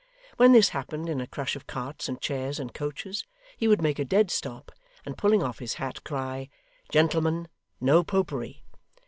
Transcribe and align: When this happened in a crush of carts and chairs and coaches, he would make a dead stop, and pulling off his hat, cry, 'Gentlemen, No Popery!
When 0.37 0.51
this 0.51 0.69
happened 0.69 1.07
in 1.09 1.21
a 1.21 1.27
crush 1.27 1.55
of 1.55 1.67
carts 1.67 2.09
and 2.09 2.19
chairs 2.19 2.59
and 2.59 2.73
coaches, 2.73 3.23
he 3.55 3.67
would 3.67 3.83
make 3.83 3.99
a 3.99 4.03
dead 4.03 4.31
stop, 4.31 4.71
and 5.05 5.15
pulling 5.15 5.43
off 5.43 5.59
his 5.59 5.75
hat, 5.75 6.03
cry, 6.03 6.49
'Gentlemen, 6.89 7.47
No 7.79 8.03
Popery! 8.03 8.63